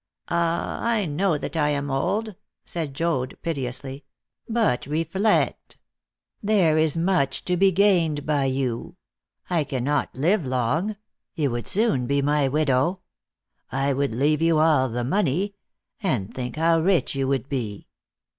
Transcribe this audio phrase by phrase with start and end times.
[0.29, 2.33] "Ah, I know that I am old,"
[2.65, 4.03] said Joad piteously,
[4.49, 5.77] "but reflect.
[6.41, 8.95] There is much to be gained by you.
[9.47, 10.95] I cannot live long;
[11.35, 13.01] you would soon be my widow.
[13.71, 15.53] I would leave you all the money;
[16.01, 17.85] and think how rich you would be!"